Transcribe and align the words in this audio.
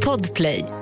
Podplay. 0.00 0.75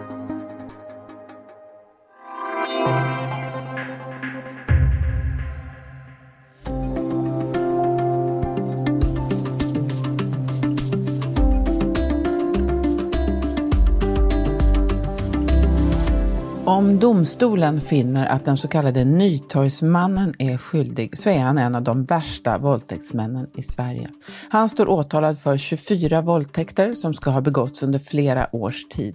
Om 16.84 16.98
domstolen 16.98 17.80
finner 17.80 18.26
att 18.26 18.44
den 18.44 18.56
så 18.56 18.68
kallade 18.68 19.04
Nytorgsmannen 19.04 20.34
är 20.38 20.58
skyldig 20.58 21.18
så 21.18 21.30
är 21.30 21.38
han 21.38 21.58
en 21.58 21.74
av 21.74 21.82
de 21.82 22.04
värsta 22.04 22.58
våldtäktsmännen 22.58 23.46
i 23.56 23.62
Sverige. 23.62 24.10
Han 24.48 24.68
står 24.68 24.90
åtalad 24.90 25.38
för 25.38 25.56
24 25.56 26.20
våldtäkter 26.20 26.94
som 26.94 27.14
ska 27.14 27.30
ha 27.30 27.40
begåtts 27.40 27.82
under 27.82 27.98
flera 27.98 28.56
års 28.56 28.88
tid. 28.88 29.14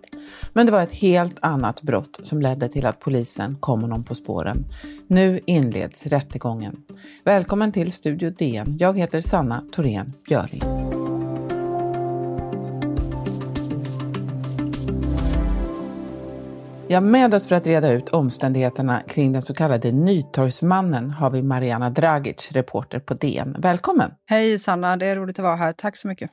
Men 0.54 0.66
det 0.66 0.72
var 0.72 0.84
ett 0.84 0.94
helt 0.94 1.38
annat 1.42 1.82
brott 1.82 2.20
som 2.24 2.42
ledde 2.42 2.68
till 2.68 2.86
att 2.86 3.00
polisen 3.00 3.58
kom 3.60 3.82
honom 3.82 4.04
på 4.04 4.16
spåren. 4.16 4.66
Nu 5.08 5.40
inleds 5.46 6.08
rättegången. 6.08 6.76
Välkommen 7.24 7.72
till 7.72 7.92
Studio 7.92 8.30
DN. 8.30 8.78
Jag 8.80 8.98
heter 8.98 9.22
Sanna 9.22 9.64
Thorén 9.72 10.14
Björling. 10.28 10.79
Ja, 16.92 17.02
med 17.02 17.34
oss 17.34 17.48
för 17.48 17.56
att 17.56 17.68
reda 17.68 17.92
ut 17.92 18.10
omständigheterna 18.10 19.02
kring 19.08 19.34
den 19.34 19.42
så 19.42 19.54
kallade 19.54 19.92
Nytorgsmannen 19.92 21.10
har 21.10 21.30
vi 21.30 21.44
Mariana 21.44 21.90
Dragic, 21.90 22.52
reporter 22.52 23.00
på 23.00 23.14
DN. 23.14 23.56
Välkommen! 23.60 24.12
Hej 24.26 24.60
Sanna, 24.60 24.98
det 24.98 25.06
är 25.06 25.16
roligt 25.16 25.40
att 25.40 25.44
vara 25.44 25.56
här. 25.56 25.74
Tack 25.74 25.98
så 25.98 26.08
mycket. 26.08 26.32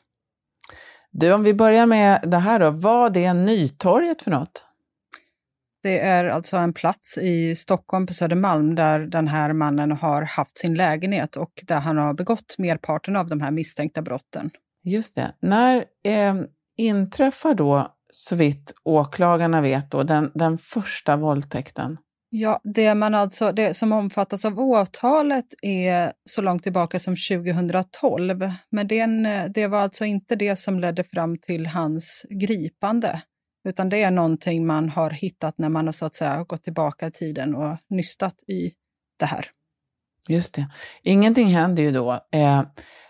Du, 1.11 1.33
om 1.33 1.43
vi 1.43 1.55
börjar 1.55 1.87
med 1.87 2.21
det 2.27 2.37
här 2.37 2.61
då. 2.61 2.71
Vad 2.71 3.17
är 3.17 3.35
Nytorget 3.35 4.23
för 4.23 4.31
något? 4.31 4.67
Det 5.83 6.01
är 6.01 6.25
alltså 6.25 6.57
en 6.57 6.73
plats 6.73 7.19
i 7.19 7.55
Stockholm 7.55 8.07
på 8.07 8.13
Södermalm 8.13 8.75
där 8.75 8.99
den 8.99 9.29
här 9.29 9.53
mannen 9.53 9.93
har 9.93 10.23
haft 10.23 10.59
sin 10.59 10.75
lägenhet 10.75 11.37
och 11.37 11.65
där 11.67 11.81
han 11.81 11.97
har 11.97 12.15
begått 12.15 12.55
merparten 12.59 13.17
av 13.17 13.29
de 13.29 13.41
här 13.41 13.51
misstänkta 13.51 14.03
brotten. 14.03 14.51
Just 14.85 15.15
det. 15.15 15.33
När 15.41 15.85
eh, 16.05 16.35
inträffar 16.77 17.55
då 17.55 17.96
så 18.11 18.37
vitt 18.37 18.73
åklagarna 18.85 19.61
vet, 19.61 19.91
då, 19.91 20.03
den, 20.03 20.31
den 20.35 20.59
första 20.59 21.17
våldtäkten? 21.17 21.99
Ja, 22.29 22.61
det, 22.65 22.95
man 22.95 23.15
alltså, 23.15 23.53
det 23.53 23.75
som 23.75 23.93
omfattas 23.93 24.45
av 24.45 24.61
åtalet 24.61 25.47
är 25.63 26.13
så 26.31 26.43
långt 26.43 26.63
tillbaka 26.63 26.99
som 26.99 27.17
2012. 27.31 28.51
Men 28.71 28.89
den, 28.89 29.23
det 29.53 29.67
var 29.67 29.79
alltså 29.79 30.05
inte 30.05 30.37
det 30.37 30.57
som 30.57 30.81
ledde 30.81 31.05
fram 31.05 31.39
till 31.39 31.67
hans 31.67 32.27
gripande. 32.31 33.21
Utan 33.69 33.89
det 33.89 34.03
är 34.03 34.11
någonting 34.11 34.67
man 34.67 34.89
har 34.89 35.11
hittat 35.11 35.59
när 35.59 35.69
man 35.69 35.87
har 35.87 35.93
så 35.93 36.07
att 36.07 36.15
säga 36.15 36.45
gått 36.45 36.63
tillbaka 36.63 37.07
i 37.07 37.11
tiden 37.11 37.55
och 37.55 37.79
nystat 37.89 38.43
i 38.49 38.73
det 39.19 39.27
här. 39.27 39.47
Just 40.29 40.55
det. 40.55 40.67
Ingenting 41.03 41.47
händer 41.47 41.83
ju 41.83 41.91
då. 41.91 42.13
Eh, 42.33 42.63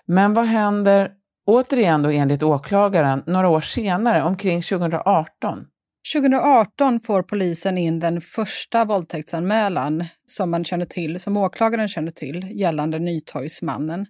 men 0.07 0.35
vad 0.35 0.47
händer 0.47 1.11
Återigen 1.49 2.03
då 2.03 2.11
enligt 2.11 2.43
åklagaren, 2.43 3.23
några 3.27 3.49
år 3.49 3.61
senare, 3.61 4.23
omkring 4.23 4.63
2018. 4.63 5.67
2018 6.15 7.01
får 7.01 7.23
polisen 7.23 7.79
in 7.79 8.01
den 8.01 8.21
första 8.21 8.85
våldtäktsanmälan 8.85 10.05
som 10.27 10.51
man 10.51 10.65
känner 10.65 10.87
till, 10.87 11.21
som 11.21 11.37
åklagaren 11.37 11.89
känner 11.89 12.11
till, 12.11 12.61
gällande 12.61 12.99
Nytorgsmannen. 12.99 14.07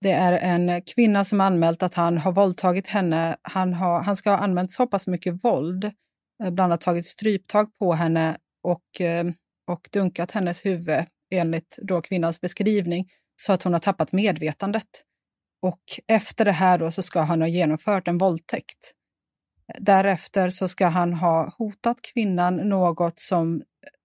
Det 0.00 0.12
är 0.12 0.32
en 0.32 0.82
kvinna 0.94 1.24
som 1.24 1.40
anmält 1.40 1.82
att 1.82 1.94
han 1.94 2.18
har 2.18 2.32
våldtagit 2.32 2.86
henne. 2.86 3.36
Han, 3.42 3.74
har, 3.74 4.02
han 4.02 4.16
ska 4.16 4.30
ha 4.30 4.38
använt 4.38 4.72
så 4.72 4.86
pass 4.86 5.06
mycket 5.06 5.44
våld, 5.44 5.84
eh, 5.84 5.90
bland 6.50 6.60
annat 6.60 6.80
tagit 6.80 7.06
stryptag 7.06 7.78
på 7.78 7.92
henne 7.92 8.36
och, 8.62 9.00
eh, 9.00 9.24
och 9.66 9.88
dunkat 9.92 10.30
hennes 10.30 10.66
huvud, 10.66 11.04
enligt 11.30 11.78
då 11.82 12.02
kvinnans 12.02 12.40
beskrivning, 12.40 13.08
så 13.36 13.52
att 13.52 13.62
hon 13.62 13.72
har 13.72 13.80
tappat 13.80 14.12
medvetandet. 14.12 14.88
Och 15.62 15.82
efter 16.06 16.44
det 16.44 16.52
här 16.52 16.78
då 16.78 16.90
så 16.90 17.02
ska 17.02 17.20
han 17.20 17.40
ha 17.40 17.48
genomfört 17.48 18.08
en 18.08 18.18
våldtäkt. 18.18 18.92
Därefter 19.78 20.50
så 20.50 20.68
ska 20.68 20.86
han 20.86 21.12
ha 21.12 21.54
hotat 21.58 21.96
kvinnan 22.14 22.56
något 22.56 23.18
som 23.18 23.62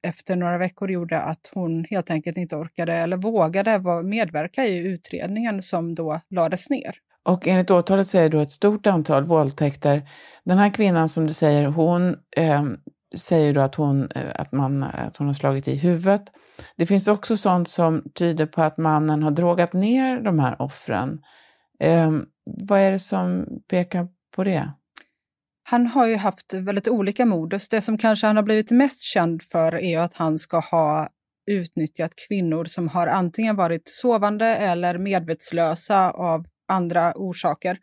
efter 0.08 0.36
några 0.36 0.58
veckor 0.58 0.92
gjorde 0.92 1.22
att 1.22 1.52
hon 1.54 1.86
helt 1.90 2.12
enkelt 2.12 2.38
inte 2.38 2.56
orkade 2.56 2.94
eller 2.94 3.18
vågade 3.18 4.04
medverka 4.04 4.66
i 4.66 4.78
utredningen 4.78 5.62
som 5.62 5.96
då 5.96 6.22
lades 6.30 6.70
ner. 6.70 6.96
Och 7.24 7.48
enligt 7.48 7.72
åtalet 7.72 8.08
så 8.08 8.18
är 8.18 8.24
det 8.24 8.30
då 8.30 8.40
ett 8.40 8.52
stort 8.52 8.88
antal 8.88 9.24
våldtäkter. 9.24 10.10
Den 10.44 10.58
här 10.58 10.70
kvinnan 10.70 11.10
som 11.10 11.28
du 11.28 11.34
säger, 11.34 11.66
hon 11.66 12.16
eh, 12.38 12.64
säger 13.16 13.54
då 13.54 13.62
att 13.62 13.76
hon, 13.76 14.12
eh, 14.12 14.22
att, 14.36 14.52
man, 14.52 14.84
att 14.84 15.18
hon 15.18 15.28
har 15.28 15.34
slagit 15.34 15.68
i 15.68 15.76
huvudet. 15.76 16.22
Det 16.76 16.86
finns 16.86 17.08
också 17.08 17.38
sånt 17.38 17.70
som 17.70 18.04
tyder 18.14 18.46
på 18.46 18.62
att 18.62 18.78
mannen 18.78 19.24
har 19.24 19.32
drogat 19.32 19.74
ner 19.74 20.22
de 20.22 20.40
här 20.40 20.62
offren. 20.62 21.20
Eh, 21.80 22.12
vad 22.68 22.80
är 22.80 22.92
det 22.92 23.00
som 23.00 23.46
pekar 23.70 24.08
på 24.36 24.44
det? 24.44 24.72
Han 25.64 25.88
har 25.88 26.08
ju 26.08 26.16
haft 26.16 26.54
väldigt 26.54 26.88
olika 26.88 27.26
modus. 27.26 27.70
Det 27.70 27.82
som 27.82 27.98
kanske 27.98 28.28
han 28.28 28.36
har 28.36 28.44
blivit 28.44 28.72
mest 28.72 29.02
känd 29.02 29.44
för 29.44 29.76
är 29.76 30.00
att 30.00 30.14
han 30.14 30.40
ska 30.40 30.60
ha 30.60 31.10
utnyttjat 31.52 32.12
kvinnor 32.28 32.66
som 32.66 32.88
har 32.88 33.08
antingen 33.08 33.56
varit 33.56 33.88
sovande 33.88 34.46
eller 34.46 34.98
medvetslösa 34.98 36.12
av 36.12 36.46
andra 36.68 37.14
orsaker. 37.16 37.80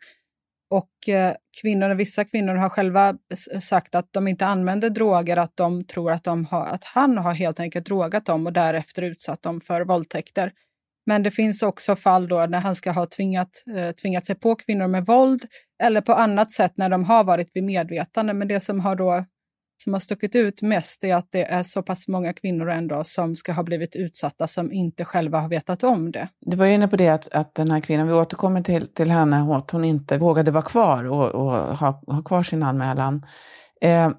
Och 0.69 1.09
eh, 1.09 1.35
kvinnor, 1.61 1.95
vissa 1.95 2.25
kvinnor 2.25 2.53
har 2.53 2.69
själva 2.69 3.17
sagt 3.59 3.95
att 3.95 4.13
de 4.13 4.27
inte 4.27 4.45
använder 4.45 4.89
droger, 4.89 5.37
att 5.37 5.57
de 5.57 5.85
tror 5.85 6.11
att, 6.11 6.23
de 6.23 6.45
har, 6.45 6.65
att 6.65 6.83
han 6.83 7.17
har 7.17 7.33
helt 7.33 7.59
enkelt 7.59 7.85
drogat 7.85 8.25
dem 8.25 8.47
och 8.47 8.53
därefter 8.53 9.01
utsatt 9.01 9.41
dem 9.41 9.61
för 9.61 9.81
våldtäkter. 9.81 10.51
Men 11.05 11.23
det 11.23 11.31
finns 11.31 11.63
också 11.63 11.95
fall 11.95 12.27
då 12.27 12.45
när 12.45 12.59
han 12.59 12.75
ska 12.75 12.91
ha 12.91 13.05
tvingat, 13.05 13.63
eh, 13.77 13.91
tvingat 13.91 14.25
sig 14.25 14.35
på 14.35 14.55
kvinnor 14.55 14.87
med 14.87 15.05
våld 15.05 15.45
eller 15.83 16.01
på 16.01 16.13
annat 16.13 16.51
sätt 16.51 16.73
när 16.75 16.89
de 16.89 17.03
har 17.03 17.23
varit 17.23 17.49
vid 17.53 17.63
medvetande. 17.63 18.33
Men 18.33 18.47
det 18.47 18.59
som 18.59 18.79
har, 18.79 18.95
då, 18.95 19.25
som 19.83 19.93
har 19.93 19.99
stuckit 19.99 20.35
ut 20.35 20.61
mest 20.61 21.03
är 21.03 21.15
att 21.15 21.27
det 21.31 21.43
är 21.43 21.63
så 21.63 21.83
pass 21.83 22.07
många 22.07 22.33
kvinnor 22.33 22.69
ändå 22.69 23.03
som 23.03 23.35
ska 23.35 23.51
ha 23.51 23.63
blivit 23.63 23.95
utsatta 23.95 24.47
som 24.47 24.71
inte 24.71 25.05
själva 25.05 25.39
har 25.39 25.49
vetat 25.49 25.83
om 25.83 26.11
det. 26.11 26.27
Du 26.41 26.57
var 26.57 26.65
inne 26.65 26.87
på 26.87 26.95
det 26.95 27.09
att, 27.09 27.33
att 27.33 27.55
den 27.55 27.71
här 27.71 27.81
kvinnan, 27.81 28.07
vi 28.07 28.13
återkommer 28.13 28.61
till, 28.61 28.87
till 28.87 29.11
henne, 29.11 29.55
att 29.55 29.71
hon 29.71 29.85
inte 29.85 30.17
vågade 30.17 30.51
vara 30.51 30.63
kvar 30.63 31.05
och, 31.05 31.29
och 31.29 31.51
ha, 31.51 32.01
ha 32.07 32.23
kvar 32.23 32.43
sin 32.43 32.63
anmälan. 32.63 33.25
Eh, 33.81 34.11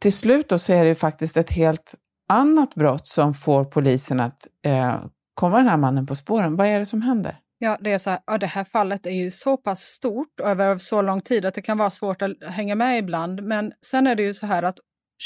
till 0.00 0.12
slut 0.12 0.48
då 0.48 0.58
så 0.58 0.72
är 0.72 0.82
det 0.82 0.88
ju 0.88 0.94
faktiskt 0.94 1.36
ett 1.36 1.50
helt 1.50 1.94
annat 2.28 2.74
brott 2.74 3.06
som 3.06 3.34
får 3.34 3.64
polisen 3.64 4.20
att 4.20 4.46
eh, 4.66 4.94
komma 5.34 5.56
den 5.56 5.68
här 5.68 5.76
mannen 5.76 6.06
på 6.06 6.14
spåren. 6.14 6.56
Vad 6.56 6.66
är 6.66 6.78
det 6.78 6.86
som 6.86 7.02
händer? 7.02 7.36
Ja, 7.58 7.78
det 7.80 7.92
är 7.92 7.98
så 7.98 8.10
här, 8.10 8.20
ja, 8.26 8.38
det 8.38 8.46
här 8.46 8.64
fallet 8.64 9.06
är 9.06 9.10
ju 9.10 9.30
så 9.30 9.56
pass 9.56 9.80
stort 9.80 10.40
och 10.40 10.48
över 10.48 10.78
så 10.78 11.02
lång 11.02 11.20
tid 11.20 11.44
att 11.44 11.54
det 11.54 11.62
kan 11.62 11.78
vara 11.78 11.90
svårt 11.90 12.22
att 12.22 12.32
hänga 12.42 12.74
med 12.74 12.98
ibland. 12.98 13.42
Men 13.42 13.72
sen 13.86 14.06
är 14.06 14.14
det 14.14 14.22
ju 14.22 14.34
så 14.34 14.46
här 14.46 14.62
att 14.62 14.78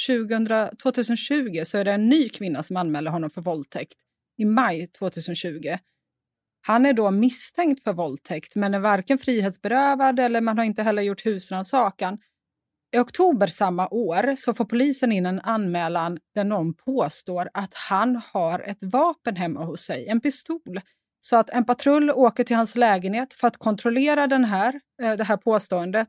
2000, 0.07 0.47
2020 0.83 1.63
så 1.65 1.79
är 1.79 1.85
det 1.85 1.93
en 1.93 2.09
ny 2.09 2.29
kvinna 2.29 2.63
som 2.63 2.77
anmäler 2.77 3.11
honom 3.11 3.31
för 3.31 3.41
våldtäkt 3.41 3.95
i 4.39 4.45
maj 4.45 4.87
2020. 4.87 5.77
Han 6.67 6.87
är 6.87 6.93
då 6.93 7.11
misstänkt 7.11 7.85
för 7.85 7.93
våldtäkt 7.93 8.57
men 8.57 8.75
är 8.75 8.79
varken 8.79 9.19
frihetsberövad 9.19 10.21
eller 10.21 10.41
man 10.41 10.59
har 10.59 10.65
inte 10.65 10.83
heller 10.83 11.03
gjort 11.03 11.27
husrannsakan. 11.27 12.19
I 12.97 12.99
oktober 12.99 13.47
samma 13.47 13.89
år 13.89 14.35
så 14.37 14.55
får 14.55 14.65
polisen 14.65 15.13
in 15.13 15.27
en 15.27 15.41
anmälan 15.41 16.19
där 16.35 16.45
någon 16.45 16.75
påstår 16.75 17.49
att 17.55 17.75
han 17.75 18.23
har 18.33 18.61
ett 18.61 18.79
vapen 18.83 19.37
hemma 19.37 19.65
hos 19.65 19.81
sig, 19.81 20.09
en 20.09 20.21
pistol. 20.21 20.81
Så 21.21 21.37
att 21.37 21.51
en 21.51 21.65
patrull 21.65 22.11
åker 22.11 22.45
till 22.45 22.57
hans 22.57 22.77
lägenhet 22.77 23.35
för 23.35 23.49
att 23.49 23.57
kontrollera 23.57 24.27
den 24.27 24.45
här, 24.45 24.81
eh, 25.03 25.13
det 25.13 25.25
här 25.25 25.37
påståendet. 25.37 26.09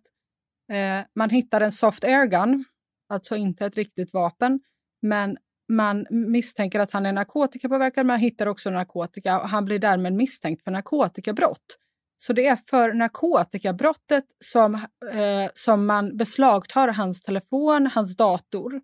Eh, 0.72 1.06
man 1.16 1.30
hittar 1.30 1.62
en 1.62 1.72
soft 1.72 2.04
airgun, 2.04 2.66
alltså 3.10 3.36
inte 3.36 3.66
ett 3.66 3.76
riktigt 3.76 4.14
vapen, 4.14 4.60
men 5.02 5.38
man 5.70 6.06
misstänker 6.10 6.80
att 6.80 6.92
han 6.92 7.06
är 7.06 7.14
narkotikapåverkad. 7.14 8.06
Man 8.06 8.20
hittar 8.20 8.46
också 8.46 8.70
narkotika 8.70 9.42
och 9.42 9.50
han 9.50 9.66
blir 9.66 9.80
därmed 9.80 10.14
misstänkt 10.14 10.64
för 10.64 10.72
narkotikabrott. 10.72 11.78
Så 12.22 12.34
det 12.34 12.48
är 12.48 12.56
för 12.56 12.94
narkotikabrottet 12.94 14.24
som, 14.46 14.76
eh, 15.14 15.50
som 15.54 15.86
man 15.86 16.18
beslagtar 16.18 16.88
hans 16.88 17.22
telefon, 17.22 17.90
hans 17.94 18.18
dator. 18.18 18.82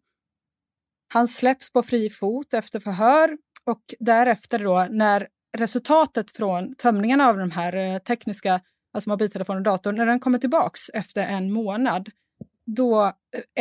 Han 1.14 1.28
släpps 1.28 1.72
på 1.72 1.84
fri 1.84 2.10
fot 2.10 2.54
efter 2.54 2.80
förhör 2.80 3.38
och 3.66 3.82
därefter 4.00 4.60
då 4.60 4.88
när 4.90 5.28
resultatet 5.58 6.32
från 6.32 6.76
tömningen 6.76 7.22
av 7.22 7.38
de 7.38 7.52
här 7.52 7.76
eh, 7.76 8.00
tekniska, 8.00 8.62
alltså 8.94 9.10
mobiltelefonen 9.10 9.58
och 9.58 9.64
datorn, 9.64 9.96
när 9.96 10.06
den 10.06 10.20
kommer 10.20 10.38
tillbaks 10.38 10.90
efter 10.90 11.22
en 11.24 11.52
månad, 11.52 12.10
då 12.66 13.06
eh, 13.06 13.12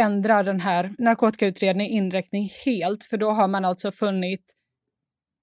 ändrar 0.05 0.45
den 0.45 0.61
här 0.61 0.95
narkotikautredningen 0.99 1.93
inriktning 1.93 2.51
helt, 2.65 3.05
för 3.05 3.17
då 3.17 3.31
har 3.31 3.49
man 3.49 3.65
alltså 3.65 3.93
funnit 3.93 4.55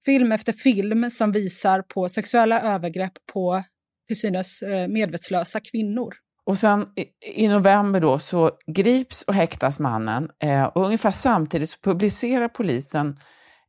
film 0.04 0.32
efter 0.32 0.52
film 0.52 1.10
som 1.10 1.32
visar 1.32 1.82
på 1.82 2.08
sexuella 2.08 2.60
övergrepp 2.60 3.18
på 3.32 3.62
till 4.12 4.20
synes 4.20 4.62
eh, 4.62 4.88
medvetslösa 4.88 5.60
kvinnor. 5.60 6.14
Och 6.46 6.58
sen 6.58 6.86
i, 6.96 7.42
i 7.42 7.48
november 7.48 8.00
då 8.00 8.18
så 8.18 8.50
grips 8.66 9.22
och 9.22 9.34
häktas 9.34 9.80
mannen 9.80 10.28
eh, 10.42 10.64
och 10.64 10.84
ungefär 10.84 11.10
samtidigt 11.10 11.70
så 11.70 11.78
publicerar 11.82 12.48
polisen 12.48 13.16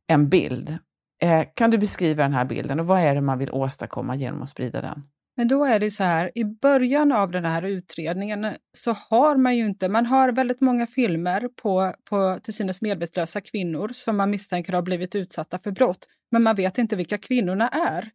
en 0.06 0.28
bild. 0.28 0.78
Eh, 1.22 1.44
kan 1.54 1.70
du 1.70 1.78
beskriva 1.78 2.22
den 2.22 2.32
här 2.32 2.44
bilden 2.44 2.80
och 2.80 2.86
vad 2.86 3.00
är 3.00 3.14
det 3.14 3.20
man 3.20 3.38
vill 3.38 3.50
åstadkomma 3.50 4.16
genom 4.16 4.42
att 4.42 4.48
sprida 4.48 4.80
den? 4.80 5.02
Men 5.36 5.48
då 5.48 5.64
är 5.64 5.80
det 5.80 5.90
så 5.90 6.04
här, 6.04 6.30
i 6.34 6.44
början 6.44 7.12
av 7.12 7.30
den 7.30 7.44
här 7.44 7.62
utredningen 7.62 8.54
så 8.72 8.92
har 8.92 9.36
man 9.36 9.56
ju 9.56 9.66
inte, 9.66 9.88
man 9.88 10.06
har 10.06 10.32
väldigt 10.32 10.60
många 10.60 10.86
filmer 10.86 11.48
på, 11.62 11.94
på 12.10 12.38
till 12.42 12.54
synes 12.54 12.82
medvetslösa 12.82 13.40
kvinnor 13.40 13.88
som 13.92 14.16
man 14.16 14.30
misstänker 14.30 14.72
har 14.72 14.82
blivit 14.82 15.14
utsatta 15.14 15.58
för 15.58 15.70
brott, 15.70 16.06
men 16.30 16.42
man 16.42 16.56
vet 16.56 16.78
inte 16.78 16.96
vilka 16.96 17.18
kvinnorna 17.18 17.68
är. 17.68 18.10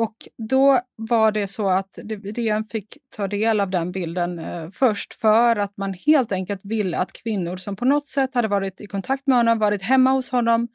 Och 0.00 0.16
då 0.48 0.80
var 0.96 1.32
det 1.32 1.48
så 1.48 1.68
att 1.68 1.98
DN 2.34 2.64
fick 2.64 2.98
ta 3.16 3.28
del 3.28 3.60
av 3.60 3.70
den 3.70 3.92
bilden 3.92 4.38
eh, 4.38 4.70
först 4.70 5.14
för 5.14 5.56
att 5.56 5.76
man 5.76 5.94
helt 5.94 6.32
enkelt 6.32 6.60
ville 6.64 6.98
att 6.98 7.12
kvinnor 7.12 7.56
som 7.56 7.76
på 7.76 7.84
något 7.84 8.06
sätt 8.06 8.34
hade 8.34 8.48
varit 8.48 8.80
i 8.80 8.86
kontakt 8.86 9.26
med 9.26 9.36
honom, 9.36 9.58
varit 9.58 9.82
hemma 9.82 10.10
hos 10.10 10.30
honom 10.30 10.68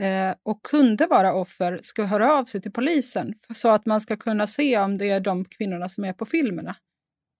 eh, 0.00 0.34
och 0.42 0.62
kunde 0.62 1.06
vara 1.06 1.34
offer 1.34 1.78
ska 1.82 2.04
höra 2.04 2.32
av 2.32 2.44
sig 2.44 2.60
till 2.62 2.72
polisen 2.72 3.34
så 3.54 3.68
att 3.68 3.86
man 3.86 4.00
ska 4.00 4.16
kunna 4.16 4.46
se 4.46 4.78
om 4.78 4.98
det 4.98 5.10
är 5.10 5.20
de 5.20 5.44
kvinnorna 5.44 5.88
som 5.88 6.04
är 6.04 6.12
på 6.12 6.26
filmerna. 6.26 6.76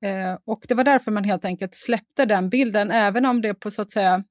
Eh, 0.05 0.39
och 0.45 0.65
det 0.69 0.75
var 0.75 0.85
därför 0.85 1.11
man 1.11 1.25
helt 1.25 1.45
enkelt 1.45 1.75
släppte 1.75 2.25
den 2.25 2.49
bilden, 2.49 2.91
även 2.91 3.27
om 3.27 3.43
det 3.43 3.55
på 3.55 3.71
så 3.71 3.83
att 3.83 3.91
säga 3.91 4.25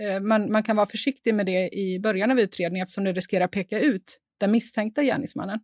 eh, 0.00 0.20
man, 0.20 0.52
man 0.52 0.62
kan 0.62 0.76
vara 0.76 0.86
försiktig 0.86 1.34
med 1.34 1.46
det 1.46 1.68
i 1.74 2.00
början 2.00 2.30
av 2.30 2.40
utredningen 2.40 2.84
eftersom 2.84 3.04
det 3.04 3.12
riskerar 3.12 3.44
att 3.44 3.50
peka 3.50 3.80
ut 3.80 4.18
den 4.40 4.50
misstänkta 4.50 5.02
gärningsmannen. 5.02 5.60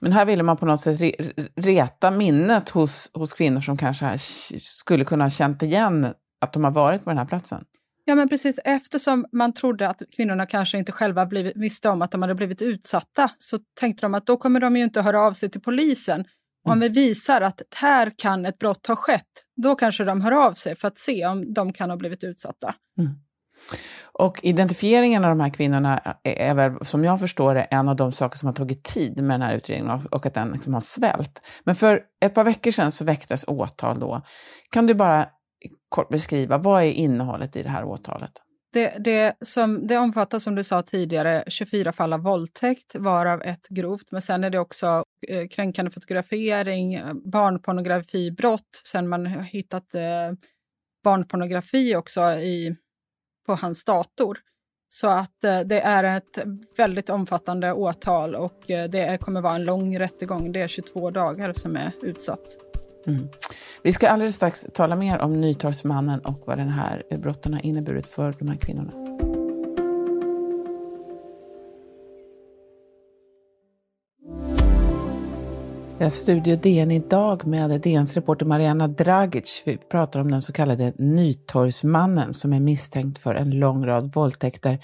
Men 0.00 0.12
här 0.12 0.24
ville 0.24 0.42
man 0.42 0.56
på 0.56 0.66
något 0.66 0.80
sätt 0.80 1.00
re 1.00 1.12
reta 1.56 2.10
minnet 2.10 2.68
hos, 2.68 3.10
hos 3.14 3.32
kvinnor 3.32 3.60
som 3.60 3.76
kanske 3.76 4.18
skulle 4.60 5.04
kunna 5.04 5.24
ha 5.24 5.30
känt 5.30 5.62
igen 5.62 6.06
att 6.40 6.52
de 6.52 6.64
har 6.64 6.70
varit 6.70 7.04
på 7.04 7.10
den 7.10 7.18
här 7.18 7.26
platsen. 7.26 7.64
Ja, 8.04 8.14
men 8.14 8.28
precis. 8.28 8.60
Eftersom 8.64 9.26
man 9.32 9.52
trodde 9.52 9.88
att 9.88 10.02
kvinnorna 10.16 10.46
kanske 10.46 10.78
inte 10.78 10.92
själva 10.92 11.26
blivit, 11.26 11.56
visste 11.56 11.88
om 11.88 12.02
att 12.02 12.10
de 12.10 12.22
hade 12.22 12.34
blivit 12.34 12.62
utsatta 12.62 13.30
så 13.38 13.58
tänkte 13.80 14.06
de 14.06 14.14
att 14.14 14.26
då 14.26 14.36
kommer 14.36 14.60
de 14.60 14.76
ju 14.76 14.84
inte 14.84 15.02
höra 15.02 15.20
av 15.20 15.32
sig 15.32 15.50
till 15.50 15.60
polisen. 15.60 16.24
Om 16.64 16.72
mm. 16.72 16.80
vi 16.80 16.88
visar 16.88 17.40
att 17.40 17.62
här 17.76 18.12
kan 18.16 18.46
ett 18.46 18.58
brott 18.58 18.86
ha 18.86 18.96
skett, 18.96 19.44
då 19.56 19.74
kanske 19.74 20.04
de 20.04 20.20
hör 20.20 20.32
av 20.32 20.54
sig 20.54 20.76
för 20.76 20.88
att 20.88 20.98
se 20.98 21.26
om 21.26 21.52
de 21.54 21.72
kan 21.72 21.90
ha 21.90 21.96
blivit 21.96 22.24
utsatta. 22.24 22.74
Mm. 22.98 23.10
Och 24.20 24.40
identifieringen 24.42 25.24
av 25.24 25.30
de 25.30 25.40
här 25.40 25.50
kvinnorna 25.50 26.16
är 26.24 26.54
väl, 26.54 26.84
som 26.84 27.04
jag 27.04 27.20
förstår 27.20 27.54
det, 27.54 27.62
en 27.62 27.88
av 27.88 27.96
de 27.96 28.12
saker 28.12 28.38
som 28.38 28.46
har 28.46 28.54
tagit 28.54 28.84
tid 28.84 29.22
med 29.22 29.40
den 29.40 29.42
här 29.42 29.54
utredningen 29.54 30.06
och 30.10 30.26
att 30.26 30.34
den 30.34 30.50
liksom 30.50 30.74
har 30.74 30.80
svält. 30.80 31.42
Men 31.64 31.74
för 31.74 32.02
ett 32.20 32.34
par 32.34 32.44
veckor 32.44 32.70
sedan 32.70 32.92
så 32.92 33.04
väcktes 33.04 33.44
åtal 33.48 34.00
då. 34.00 34.22
Kan 34.70 34.86
du 34.86 34.94
bara 34.94 35.26
kort 35.88 36.08
beskriva, 36.08 36.58
vad 36.58 36.82
är 36.82 36.90
innehållet 36.90 37.56
i 37.56 37.62
det 37.62 37.68
här 37.68 37.84
åtalet? 37.84 38.32
Det, 38.72 38.94
det, 38.98 39.34
som, 39.40 39.86
det 39.86 39.98
omfattar 39.98 40.38
som 40.38 40.54
du 40.54 40.64
sa 40.64 40.82
tidigare 40.82 41.44
24 41.46 41.92
fall 41.92 42.12
av 42.12 42.22
våldtäkt, 42.22 42.94
varav 42.94 43.42
ett 43.42 43.68
grovt. 43.68 44.12
Men 44.12 44.22
sen 44.22 44.44
är 44.44 44.50
det 44.50 44.58
också 44.58 45.04
eh, 45.28 45.48
kränkande 45.48 45.90
fotografering, 45.90 46.94
eh, 46.94 47.14
barnpornografibrott. 47.32 48.80
Sen 48.84 49.08
man 49.08 49.26
har 49.26 49.42
hittat 49.42 49.94
eh, 49.94 50.32
barnpornografi 51.04 51.96
också 51.96 52.22
i 52.30 52.76
på 53.48 53.54
hans 53.54 53.84
dator. 53.84 54.38
Så 54.88 55.08
att 55.08 55.44
eh, 55.44 55.60
det 55.60 55.80
är 55.80 56.04
ett 56.16 56.38
väldigt 56.76 57.10
omfattande 57.10 57.72
åtal 57.72 58.34
och 58.34 58.70
eh, 58.70 58.90
det 58.90 59.20
kommer 59.20 59.40
vara 59.40 59.54
en 59.54 59.64
lång 59.64 59.98
rättegång. 59.98 60.52
Det 60.52 60.60
är 60.60 60.68
22 60.68 61.10
dagar 61.10 61.52
som 61.52 61.76
är 61.76 61.92
utsatt. 62.02 62.46
Mm. 63.06 63.28
Vi 63.82 63.92
ska 63.92 64.08
alldeles 64.08 64.36
strax 64.36 64.66
tala 64.74 64.96
mer 64.96 65.18
om 65.18 65.36
Nytorgsmannen 65.36 66.20
och 66.20 66.42
vad 66.46 66.58
den 66.58 66.68
här 66.68 67.02
brotten 67.16 67.54
har 67.54 67.66
inneburit 67.66 68.06
för 68.06 68.34
de 68.38 68.48
här 68.48 68.56
kvinnorna. 68.56 69.07
Vi 75.98 76.04
har 76.04 76.10
Studio 76.10 76.56
DN 76.56 76.90
idag 76.90 77.46
med 77.46 77.80
DNs 77.80 78.14
reporter 78.14 78.46
Mariana 78.46 78.88
Dragic. 78.88 79.62
Vi 79.66 79.76
pratar 79.76 80.20
om 80.20 80.30
den 80.30 80.42
så 80.42 80.52
kallade 80.52 80.92
Nytorgsmannen 80.98 82.32
som 82.32 82.52
är 82.52 82.60
misstänkt 82.60 83.18
för 83.18 83.34
en 83.34 83.50
lång 83.50 83.86
rad 83.86 84.14
våldtäkter. 84.14 84.78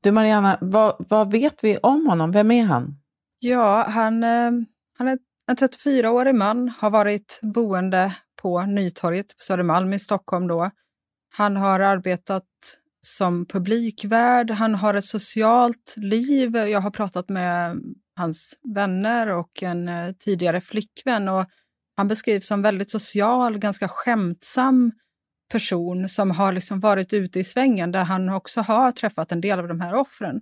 Du 0.00 0.12
Mariana, 0.12 0.58
vad, 0.60 0.96
vad 1.08 1.32
vet 1.32 1.64
vi 1.64 1.78
om 1.78 2.06
honom? 2.06 2.32
Vem 2.32 2.50
är 2.50 2.62
han? 2.62 2.96
Ja, 3.38 3.86
han, 3.88 4.24
eh, 4.24 4.50
han 4.98 5.08
är 5.08 5.18
en 5.50 5.56
34-årig 5.56 6.34
man, 6.34 6.68
har 6.78 6.90
varit 6.90 7.40
boende 7.42 8.14
på 8.42 8.62
Nytorget 8.62 9.26
på 9.26 9.42
Södermalm 9.42 9.92
i 9.92 9.98
Stockholm 9.98 10.48
då. 10.48 10.70
Han 11.36 11.56
har 11.56 11.80
arbetat 11.80 12.44
som 13.06 13.46
publikvärd, 13.46 14.50
han 14.50 14.74
har 14.74 14.94
ett 14.94 15.04
socialt 15.04 15.94
liv. 15.96 16.56
Jag 16.56 16.80
har 16.80 16.90
pratat 16.90 17.28
med 17.28 17.80
hans 18.16 18.58
vänner 18.74 19.26
och 19.26 19.62
en 19.62 19.88
eh, 19.88 20.12
tidigare 20.12 20.60
flickvän. 20.60 21.28
Och 21.28 21.46
han 21.96 22.08
beskrivs 22.08 22.46
som 22.46 22.62
väldigt 22.62 22.90
social, 22.90 23.58
ganska 23.58 23.88
skämtsam 23.88 24.92
person 25.52 26.08
som 26.08 26.30
har 26.30 26.52
liksom 26.52 26.80
varit 26.80 27.12
ute 27.12 27.40
i 27.40 27.44
svängen 27.44 27.92
där 27.92 28.04
han 28.04 28.28
också 28.28 28.60
har 28.60 28.92
träffat 28.92 29.32
en 29.32 29.40
del 29.40 29.58
av 29.58 29.68
de 29.68 29.80
här 29.80 29.94
offren. 29.94 30.40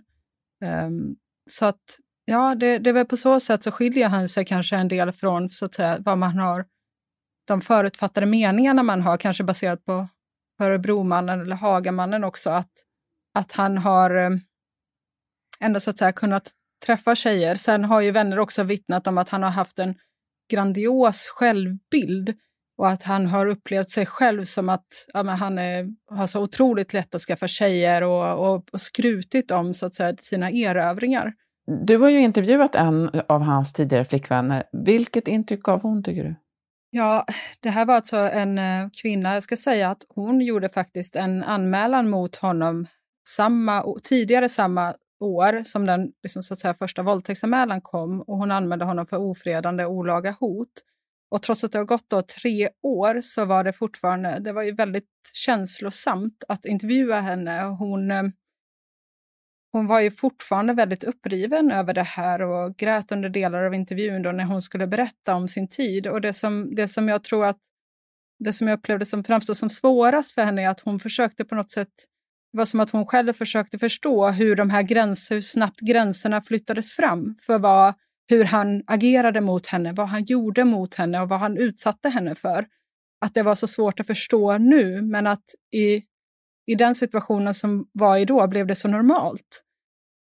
Um, 0.65 1.17
så 1.51 1.67
att, 1.67 1.99
ja, 2.25 2.55
det, 2.55 2.79
det 2.79 2.91
är 2.91 2.95
väl 2.95 3.07
på 3.07 3.17
så 3.17 3.41
sätt 3.41 3.63
så 3.63 3.71
skiljer 3.71 4.09
han 4.09 4.29
sig 4.29 4.45
kanske 4.45 4.77
en 4.77 4.89
del 4.89 5.13
från 5.13 5.51
så 5.51 5.65
att 5.65 5.75
säga, 5.75 5.99
vad 6.01 6.19
man 6.19 6.39
har, 6.39 6.67
de 7.47 7.61
förutfattade 7.61 8.27
meningarna 8.27 8.83
man 8.83 9.03
har, 9.03 9.17
kanske 9.17 9.45
baserat 9.45 9.85
på 9.85 10.09
Örebromannen 10.63 11.41
eller 11.41 11.57
Hagamannen 11.57 12.25
också, 12.25 12.51
att, 12.51 12.73
att 13.35 13.53
han 13.53 13.79
har 13.79 14.17
um, 14.17 14.41
ändå 15.61 15.81
så 15.81 15.91
att 15.91 15.99
säga 15.99 16.13
kunnat 16.13 16.51
träffar 16.87 17.15
tjejer. 17.15 17.55
Sen 17.55 17.85
har 17.85 18.01
ju 18.01 18.11
vänner 18.11 18.39
också 18.39 18.63
vittnat 18.63 19.07
om 19.07 19.19
att 19.19 19.29
han 19.29 19.43
har 19.43 19.51
haft 19.51 19.79
en 19.79 19.95
grandios 20.53 21.29
självbild 21.29 22.35
och 22.79 22.89
att 22.89 23.03
han 23.03 23.27
har 23.27 23.47
upplevt 23.47 23.91
sig 23.91 24.07
själv 24.07 24.45
som 24.45 24.69
att 24.69 24.87
ja, 25.13 25.23
han 25.23 25.59
är, 25.59 25.89
har 26.11 26.27
så 26.27 26.43
otroligt 26.43 26.93
lätt 26.93 27.15
att 27.15 27.21
skaffa 27.21 27.47
tjejer 27.47 28.03
och, 28.03 28.55
och, 28.55 28.65
och 28.73 28.81
skrutit 28.81 29.51
om 29.51 29.75
så 29.75 29.87
att 29.87 29.95
säga, 29.95 30.17
sina 30.17 30.51
erövringar. 30.51 31.33
Du 31.87 31.97
har 31.97 32.11
ju 32.11 32.19
intervjuat 32.19 32.75
en 32.75 33.11
av 33.29 33.43
hans 33.43 33.73
tidigare 33.73 34.05
flickvänner. 34.05 34.65
Vilket 34.73 35.29
intryck 35.29 35.63
gav 35.63 35.83
hon, 35.83 36.03
tycker 36.03 36.25
du? 36.25 36.35
Ja, 36.91 37.27
det 37.61 37.71
här 37.71 37.87
var 37.87 37.95
alltså 37.95 38.17
en 38.17 38.59
eh, 38.59 38.89
kvinna, 39.03 39.35
jag 39.35 39.43
ska 39.43 39.57
säga 39.57 39.91
att 39.91 40.05
hon 40.09 40.41
gjorde 40.41 40.69
faktiskt 40.69 41.17
en 41.17 41.43
anmälan 41.43 42.11
mot 42.11 42.37
honom 42.37 42.87
samma, 43.29 43.85
tidigare 44.03 44.49
samma 44.49 44.95
år 45.23 45.63
som 45.65 45.87
den 45.87 46.13
liksom, 46.23 46.43
så 46.43 46.55
att 46.55 46.61
säga, 46.61 46.75
första 46.75 47.03
våldtäktsanmälan 47.03 47.81
kom 47.81 48.21
och 48.21 48.37
hon 48.39 48.51
anmälde 48.51 48.85
honom 48.85 49.07
för 49.07 49.17
ofredande 49.17 49.85
och 49.85 49.93
olaga 49.93 50.37
hot. 50.41 50.83
Och 51.31 51.43
trots 51.43 51.65
att 51.65 51.73
det 51.73 51.79
har 51.79 51.85
gått 51.85 52.11
då 52.11 52.23
tre 52.23 52.69
år 52.83 53.21
så 53.21 53.45
var 53.45 53.65
det 53.65 53.73
fortfarande, 53.73 54.39
det 54.41 54.53
var 54.53 54.63
ju 54.63 54.73
väldigt 54.73 55.09
känslosamt 55.35 56.45
att 56.49 56.65
intervjua 56.65 57.21
henne. 57.21 57.63
Hon, 57.63 58.11
eh, 58.11 58.23
hon 59.73 59.87
var 59.87 60.01
ju 60.01 60.11
fortfarande 60.11 60.73
väldigt 60.73 61.05
uppriven 61.05 61.71
över 61.71 61.95
det 61.95 62.07
här 62.07 62.43
och 62.43 62.77
grät 62.77 63.13
under 63.13 63.29
delar 63.29 63.65
av 63.65 63.75
intervjun 63.75 64.23
då 64.23 64.33
när 64.33 64.45
hon 64.45 64.63
skulle 64.63 64.87
berätta 64.87 65.35
om 65.35 65.49
sin 65.49 65.69
tid. 65.69 66.07
Och 66.07 66.21
det 66.21 66.33
som, 66.33 66.75
det 66.75 66.89
som 66.89 67.09
jag 67.09 67.25
tror 67.25 67.47
att 67.47 67.59
det 68.39 68.53
som 68.53 68.69
jag 68.69 68.79
upplevde 68.79 69.05
som 69.05 69.25
framstod 69.25 69.57
som 69.57 69.71
svårast 69.71 70.33
för 70.33 70.43
henne 70.43 70.63
är 70.63 70.69
att 70.69 70.81
hon 70.81 71.01
försökte 71.01 71.45
på 71.45 71.55
något 71.55 71.71
sätt 71.71 71.93
var 72.53 72.65
som 72.65 72.81
att 72.81 72.91
hon 72.91 73.07
själv 73.07 73.33
försökte 73.33 73.79
förstå 73.79 74.29
hur 74.29 74.57
de 74.57 74.71
här 74.71 74.83
gränser, 74.83 75.35
hur 75.35 75.43
snabbt 75.43 75.81
gränserna 75.81 76.43
flyttades 76.43 76.93
fram 76.93 77.37
för 77.47 77.59
vad, 77.59 77.95
hur 78.29 78.45
han 78.45 78.83
agerade 78.87 79.41
mot 79.41 79.67
henne, 79.67 79.93
vad 79.93 80.09
han 80.09 80.25
gjorde 80.25 80.65
mot 80.65 80.95
henne 80.95 81.21
och 81.21 81.29
vad 81.29 81.41
han 81.41 81.57
utsatte 81.57 82.09
henne 82.09 82.35
för. 82.35 82.67
Att 83.21 83.35
det 83.35 83.43
var 83.43 83.55
så 83.55 83.67
svårt 83.67 84.01
att 84.01 84.07
förstå 84.07 84.59
nu, 84.59 85.03
men 85.03 85.27
att 85.27 85.45
i, 85.75 86.03
i 86.67 86.75
den 86.75 86.95
situationen 86.95 87.55
som 87.55 87.87
var 87.93 88.17
i 88.17 88.25
då 88.25 88.47
blev 88.49 88.67
det 88.67 88.75
så 88.75 88.89
normalt. 88.89 89.63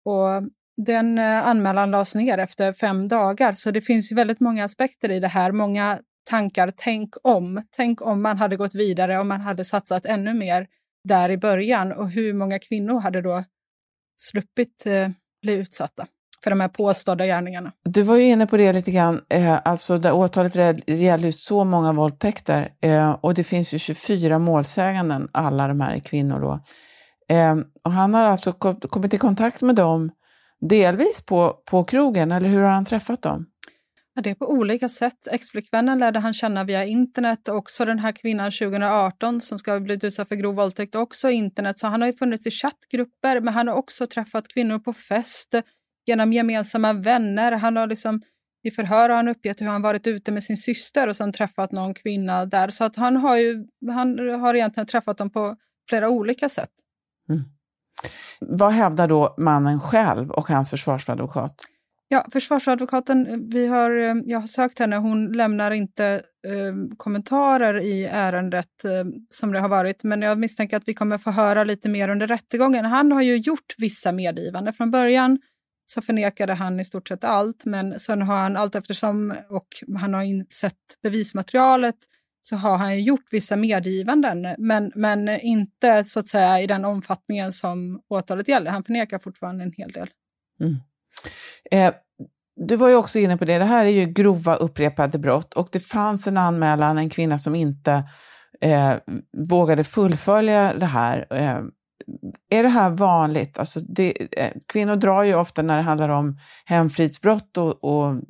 Och 0.04 0.50
den 0.76 1.18
eh, 1.18 1.46
anmälan 1.46 1.90
lades 1.90 2.14
ner 2.14 2.38
efter 2.38 2.72
fem 2.72 3.08
dagar, 3.08 3.54
så 3.54 3.70
det 3.70 3.80
finns 3.80 4.12
ju 4.12 4.16
väldigt 4.16 4.40
många 4.40 4.64
aspekter 4.64 5.10
i 5.10 5.20
det 5.20 5.28
här. 5.28 5.52
Många 5.52 6.00
tankar, 6.30 6.72
tänk 6.76 7.14
om. 7.22 7.62
Tänk 7.70 8.02
om 8.02 8.22
man 8.22 8.38
hade 8.38 8.56
gått 8.56 8.74
vidare, 8.74 9.18
om 9.18 9.28
man 9.28 9.40
hade 9.40 9.64
satsat 9.64 10.06
ännu 10.06 10.34
mer 10.34 10.66
där 11.04 11.30
i 11.30 11.38
början 11.38 11.92
och 11.92 12.10
hur 12.10 12.34
många 12.34 12.58
kvinnor 12.58 13.00
hade 13.00 13.22
då 13.22 13.44
sluppit 14.16 14.86
eh, 14.86 15.08
bli 15.42 15.52
utsatta 15.52 16.06
för 16.44 16.50
de 16.50 16.60
här 16.60 16.68
påstådda 16.68 17.26
gärningarna. 17.26 17.72
Du 17.84 18.02
var 18.02 18.16
ju 18.16 18.22
inne 18.22 18.46
på 18.46 18.56
det 18.56 18.72
lite 18.72 18.90
grann, 18.90 19.20
eh, 19.28 19.58
alltså 19.64 19.98
där 19.98 20.12
åtalet 20.12 20.54
gäller 20.88 21.26
ju 21.26 21.32
så 21.32 21.64
många 21.64 21.92
våldtäkter 21.92 22.68
eh, 22.82 23.10
och 23.20 23.34
det 23.34 23.44
finns 23.44 23.74
ju 23.74 23.78
24 23.78 24.38
målsäganden, 24.38 25.28
alla 25.32 25.68
de 25.68 25.80
här 25.80 25.94
är 25.94 26.00
kvinnor 26.00 26.40
då. 26.40 26.60
Eh, 27.34 27.56
och 27.84 27.92
han 27.92 28.14
har 28.14 28.24
alltså 28.24 28.52
kommit 28.52 29.14
i 29.14 29.18
kontakt 29.18 29.62
med 29.62 29.76
dem 29.76 30.10
delvis 30.60 31.26
på, 31.26 31.54
på 31.70 31.84
krogen, 31.84 32.32
eller 32.32 32.48
hur 32.48 32.60
har 32.60 32.70
han 32.70 32.84
träffat 32.84 33.22
dem? 33.22 33.46
Ja, 34.14 34.22
det 34.22 34.30
är 34.30 34.34
på 34.34 34.50
olika 34.50 34.88
sätt. 34.88 35.28
Exflickvännen 35.30 35.98
lärde 35.98 36.18
han 36.18 36.32
känna 36.32 36.64
via 36.64 36.84
internet. 36.84 37.48
Också 37.48 37.84
den 37.84 37.98
här 37.98 38.12
kvinnan 38.12 38.50
2018 38.50 39.40
som 39.40 39.58
ska 39.58 39.72
ha 39.72 39.80
blivit 39.80 40.04
utsatt 40.04 40.28
för 40.28 40.36
grov 40.36 40.54
våldtäkt, 40.54 40.94
också 40.94 41.30
internet. 41.30 41.78
Så 41.78 41.86
han 41.86 42.00
har 42.00 42.08
ju 42.08 42.12
funnits 42.12 42.46
i 42.46 42.50
chattgrupper, 42.50 43.40
men 43.40 43.54
han 43.54 43.68
har 43.68 43.74
också 43.74 44.06
träffat 44.06 44.48
kvinnor 44.48 44.78
på 44.78 44.92
fest 44.92 45.54
genom 46.06 46.32
gemensamma 46.32 46.92
vänner. 46.92 47.52
Han 47.52 47.76
har 47.76 47.86
liksom, 47.86 48.22
I 48.62 48.70
förhör 48.70 49.08
har 49.08 49.16
han 49.16 49.28
uppgett 49.28 49.60
hur 49.60 49.66
han 49.66 49.82
varit 49.82 50.06
ute 50.06 50.32
med 50.32 50.44
sin 50.44 50.56
syster 50.56 51.08
och 51.08 51.16
sen 51.16 51.32
träffat 51.32 51.72
någon 51.72 51.94
kvinna 51.94 52.46
där. 52.46 52.70
Så 52.70 52.84
att 52.84 52.96
han 52.96 53.16
har 53.16 53.36
ju 53.36 53.66
han 53.92 54.18
har 54.40 54.54
egentligen 54.54 54.86
träffat 54.86 55.18
dem 55.18 55.30
på 55.30 55.56
flera 55.88 56.08
olika 56.08 56.48
sätt. 56.48 56.70
Mm. 57.28 57.42
Vad 58.40 58.72
hävdar 58.72 59.08
då 59.08 59.34
mannen 59.38 59.80
själv 59.80 60.30
och 60.30 60.48
hans 60.48 60.70
försvarsadvokat? 60.70 61.54
Ja, 62.14 62.26
försvarsadvokaten, 62.32 63.26
eh, 63.26 63.36
vi 63.40 63.66
har, 63.66 63.98
eh, 63.98 64.14
jag 64.24 64.40
har 64.40 64.46
sökt 64.46 64.78
henne, 64.78 64.96
hon 64.96 65.32
lämnar 65.32 65.70
inte 65.70 66.22
eh, 66.46 66.96
kommentarer 66.96 67.80
i 67.80 68.04
ärendet 68.04 68.84
eh, 68.84 69.04
som 69.28 69.52
det 69.52 69.60
har 69.60 69.68
varit, 69.68 70.04
men 70.04 70.22
jag 70.22 70.38
misstänker 70.38 70.76
att 70.76 70.88
vi 70.88 70.94
kommer 70.94 71.18
få 71.18 71.30
höra 71.30 71.64
lite 71.64 71.88
mer 71.88 72.08
under 72.08 72.26
rättegången. 72.26 72.84
Han 72.84 73.12
har 73.12 73.22
ju 73.22 73.36
gjort 73.36 73.74
vissa 73.78 74.12
medgivanden. 74.12 74.74
Från 74.74 74.90
början 74.90 75.38
så 75.86 76.02
förnekade 76.02 76.54
han 76.54 76.80
i 76.80 76.84
stort 76.84 77.08
sett 77.08 77.24
allt, 77.24 77.64
men 77.64 77.98
sen 77.98 78.22
har 78.22 78.36
han 78.36 78.56
allt 78.56 78.74
eftersom 78.74 79.34
och 79.48 79.68
han 79.98 80.14
har 80.14 80.22
insett 80.22 80.78
bevismaterialet 81.02 81.96
så 82.42 82.56
har 82.56 82.76
han 82.76 83.02
gjort 83.02 83.26
vissa 83.30 83.56
medgivanden, 83.56 84.54
men, 84.58 84.92
men 84.94 85.28
inte 85.28 86.04
så 86.04 86.20
att 86.20 86.28
säga 86.28 86.60
i 86.60 86.66
den 86.66 86.84
omfattningen 86.84 87.52
som 87.52 88.00
åtalet 88.08 88.48
gäller. 88.48 88.70
Han 88.70 88.84
förnekar 88.84 89.18
fortfarande 89.18 89.64
en 89.64 89.72
hel 89.72 89.92
del. 89.92 90.08
Mm. 90.60 90.76
Eh, 91.70 91.94
du 92.56 92.76
var 92.76 92.88
ju 92.88 92.94
också 92.94 93.18
inne 93.18 93.36
på 93.36 93.44
det, 93.44 93.58
det 93.58 93.64
här 93.64 93.84
är 93.84 93.90
ju 93.90 94.06
grova 94.06 94.54
upprepade 94.54 95.18
brott 95.18 95.54
och 95.54 95.68
det 95.72 95.80
fanns 95.80 96.26
en 96.26 96.36
anmälan, 96.36 96.98
en 96.98 97.10
kvinna 97.10 97.38
som 97.38 97.54
inte 97.54 98.04
eh, 98.60 98.92
vågade 99.48 99.84
fullfölja 99.84 100.74
det 100.74 100.86
här. 100.86 101.26
Eh, 101.30 101.58
är 102.50 102.62
det 102.62 102.68
här 102.68 102.90
vanligt? 102.90 103.58
Alltså 103.58 103.80
det, 103.80 104.38
eh, 104.40 104.52
kvinnor 104.68 104.96
drar 104.96 105.22
ju 105.22 105.34
ofta 105.34 105.62
när 105.62 105.76
det 105.76 105.82
handlar 105.82 106.08
om 106.08 106.38
hemfridsbrott 106.64 107.56
och, 107.56 107.84
och 107.84 108.20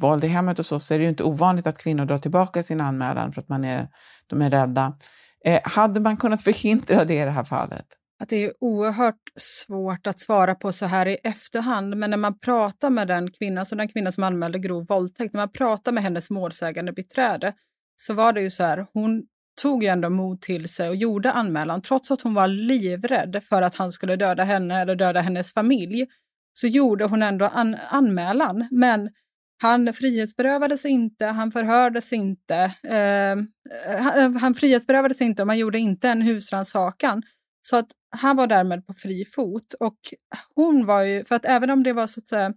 våld 0.00 0.24
i 0.24 0.28
hemmet 0.28 0.58
och 0.58 0.66
så, 0.66 0.80
så 0.80 0.94
är 0.94 0.98
det 0.98 1.04
ju 1.04 1.10
inte 1.10 1.24
ovanligt 1.24 1.66
att 1.66 1.78
kvinnor 1.78 2.04
drar 2.04 2.18
tillbaka 2.18 2.62
sin 2.62 2.80
anmälan 2.80 3.32
för 3.32 3.40
att 3.40 3.48
man 3.48 3.64
är, 3.64 3.88
de 4.26 4.42
är 4.42 4.50
rädda. 4.50 4.96
Eh, 5.44 5.60
hade 5.64 6.00
man 6.00 6.16
kunnat 6.16 6.42
förhindra 6.42 7.04
det 7.04 7.14
i 7.14 7.24
det 7.24 7.30
här 7.30 7.44
fallet? 7.44 7.86
Att 8.18 8.28
det 8.28 8.44
är 8.44 8.52
oerhört 8.60 9.22
svårt 9.36 10.06
att 10.06 10.18
svara 10.18 10.54
på 10.54 10.72
så 10.72 10.86
här 10.86 11.08
i 11.08 11.16
efterhand. 11.24 11.96
Men 11.96 12.10
när 12.10 12.16
man 12.16 12.38
pratar 12.38 12.90
med 12.90 13.08
den 13.08 13.30
kvinnan, 13.30 13.58
alltså 13.58 13.76
den 13.76 13.88
kvinna 13.88 14.12
som 14.12 14.24
anmälde 14.24 14.58
grov 14.58 14.86
våldtäkt, 14.86 15.34
när 15.34 15.40
man 15.40 15.52
pratar 15.52 15.92
med 15.92 16.02
hennes 16.02 16.30
målsägande 16.30 16.92
beträde 16.92 17.54
så 17.96 18.14
var 18.14 18.32
det 18.32 18.40
ju 18.40 18.50
så 18.50 18.64
här, 18.64 18.86
hon 18.92 19.26
tog 19.62 19.82
ju 19.82 19.88
ändå 19.88 20.10
mod 20.10 20.40
till 20.40 20.68
sig 20.68 20.88
och 20.88 20.96
gjorde 20.96 21.32
anmälan. 21.32 21.82
Trots 21.82 22.10
att 22.10 22.22
hon 22.22 22.34
var 22.34 22.48
livrädd 22.48 23.42
för 23.48 23.62
att 23.62 23.76
han 23.76 23.92
skulle 23.92 24.16
döda 24.16 24.44
henne 24.44 24.80
eller 24.80 24.94
döda 24.96 25.20
hennes 25.20 25.52
familj, 25.52 26.06
så 26.52 26.66
gjorde 26.66 27.04
hon 27.04 27.22
ändå 27.22 27.44
an 27.44 27.76
anmälan. 27.90 28.68
Men 28.70 29.10
han 29.62 29.94
frihetsberövades 29.94 30.84
inte, 30.84 31.26
han 31.26 31.52
förhördes 31.52 32.12
inte. 32.12 32.56
Eh, 32.82 33.36
han, 33.98 34.36
han 34.36 34.54
frihetsberövades 34.54 35.20
inte 35.22 35.42
och 35.42 35.46
man 35.46 35.58
gjorde 35.58 35.78
inte 35.78 36.08
en 36.08 36.22
husrannsakan. 36.22 37.22
Så 37.66 37.76
att 37.76 37.88
han 38.10 38.36
var 38.36 38.46
därmed 38.46 38.86
på 38.86 38.94
fri 38.94 39.24
fot 39.24 39.74
och 39.80 39.98
hon 40.54 40.86
var 40.86 41.02
ju, 41.02 41.24
för 41.24 41.34
att 41.34 41.44
även 41.44 41.70
om 41.70 41.82
det 41.82 41.92
var 41.92 42.06
så 42.06 42.20
att 42.20 42.28
säga 42.28 42.52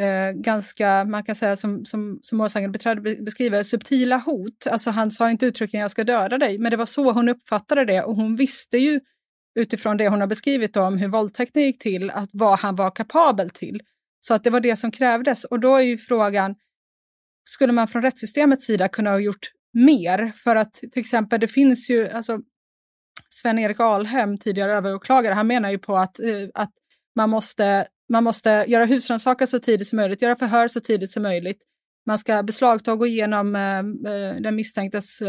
eh, 0.00 0.32
ganska, 0.32 1.04
man 1.04 1.24
kan 1.24 1.34
säga 1.34 1.56
som, 1.56 1.84
som, 1.84 2.18
som 2.22 2.38
målsägandebiträde 2.38 3.00
beskriver, 3.16 3.62
subtila 3.62 4.18
hot, 4.18 4.66
alltså 4.70 4.90
han 4.90 5.10
sa 5.10 5.30
inte 5.30 5.46
uttryckligen 5.46 5.82
jag 5.82 5.90
ska 5.90 6.04
döda 6.04 6.38
dig, 6.38 6.58
men 6.58 6.70
det 6.70 6.76
var 6.76 6.86
så 6.86 7.12
hon 7.12 7.28
uppfattade 7.28 7.84
det 7.84 8.02
och 8.02 8.16
hon 8.16 8.36
visste 8.36 8.78
ju 8.78 9.00
utifrån 9.58 9.96
det 9.96 10.08
hon 10.08 10.20
har 10.20 10.28
beskrivit 10.28 10.76
om 10.76 10.98
hur 10.98 11.08
våldtäkten 11.08 11.62
gick 11.62 11.82
till, 11.82 12.10
att 12.10 12.30
vad 12.32 12.58
han 12.58 12.76
var 12.76 12.90
kapabel 12.90 13.50
till. 13.50 13.80
Så 14.20 14.34
att 14.34 14.44
det 14.44 14.50
var 14.50 14.60
det 14.60 14.76
som 14.76 14.90
krävdes 14.90 15.44
och 15.44 15.60
då 15.60 15.76
är 15.76 15.82
ju 15.82 15.98
frågan, 15.98 16.54
skulle 17.44 17.72
man 17.72 17.88
från 17.88 18.02
rättssystemets 18.02 18.66
sida 18.66 18.88
kunna 18.88 19.10
ha 19.10 19.18
gjort 19.18 19.52
mer? 19.72 20.32
För 20.34 20.56
att 20.56 20.74
till 20.74 21.00
exempel 21.00 21.40
det 21.40 21.48
finns 21.48 21.90
ju, 21.90 22.08
alltså 22.08 22.40
Sven-Erik 23.42 23.80
Alhem, 23.80 24.38
tidigare 24.38 24.74
överåklagare, 24.74 25.34
han 25.34 25.46
menar 25.46 25.70
ju 25.70 25.78
på 25.78 25.96
att, 25.96 26.20
eh, 26.20 26.48
att 26.54 26.70
man, 27.16 27.30
måste, 27.30 27.86
man 28.08 28.24
måste 28.24 28.64
göra 28.68 28.84
husrannsakan 28.84 29.46
så 29.46 29.58
tidigt 29.58 29.88
som 29.88 29.96
möjligt, 29.96 30.22
göra 30.22 30.36
förhör 30.36 30.68
så 30.68 30.80
tidigt 30.80 31.10
som 31.10 31.22
möjligt. 31.22 31.62
Man 32.06 32.18
ska 32.18 32.42
beslagta 32.42 32.92
och 32.92 32.98
gå 32.98 33.06
igenom 33.06 33.56
eh, 33.56 33.78
eh, 34.12 34.36
den 34.40 34.56
misstänktes 34.56 35.22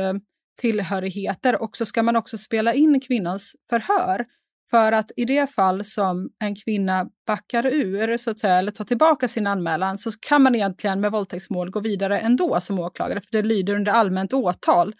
tillhörigheter 0.62 1.62
och 1.62 1.78
så 1.78 1.86
ska 1.86 2.04
man 2.04 2.16
också 2.16 2.38
spela 2.38 2.74
in 2.74 3.00
kvinnans 3.00 3.56
förhör. 3.70 4.26
För 4.72 4.92
att 4.92 5.12
i 5.16 5.26
det 5.26 5.48
fall 5.48 5.84
som 5.84 6.30
en 6.40 6.56
kvinna 6.56 7.08
backar 7.28 7.66
ur, 7.66 8.18
så 8.18 8.32
att 8.32 8.40
säga, 8.40 8.58
eller 8.58 8.72
tar 8.72 8.86
tillbaka 8.86 9.28
sin 9.28 9.48
anmälan, 9.48 9.98
så 9.98 10.12
kan 10.30 10.42
man 10.42 10.56
egentligen 10.56 11.02
med 11.02 11.12
våldtäktsmål 11.12 11.72
gå 11.72 11.80
vidare 11.80 12.20
ändå 12.20 12.60
som 12.62 12.80
åklagare, 12.80 13.22
för 13.22 13.32
det 13.32 13.42
lyder 13.42 13.76
under 13.76 13.92
allmänt 13.92 14.34
åtal. 14.34 14.94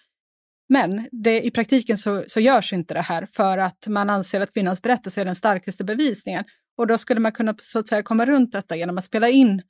Men 0.70 1.08
det, 1.12 1.42
i 1.42 1.52
praktiken 1.52 1.98
så, 1.98 2.24
så 2.28 2.40
görs 2.40 2.74
inte 2.74 2.94
det 2.94 3.02
här 3.02 3.28
för 3.34 3.58
att 3.58 3.88
man 3.88 4.10
anser 4.10 4.42
att 4.42 4.54
kvinnans 4.54 4.82
berättelse 4.82 5.22
är 5.22 5.26
den 5.26 5.36
starkaste 5.36 5.84
bevisningen. 5.84 6.46
Och 6.78 6.88
då 6.88 6.98
skulle 6.98 7.20
man 7.20 7.32
kunna 7.32 7.56
så 7.62 7.80
att 7.80 7.88
säga 7.88 8.04
komma 8.04 8.26
runt 8.26 8.52
detta 8.52 8.76
genom 8.76 8.98
att 8.98 9.06
spela 9.06 9.30
in 9.30 9.62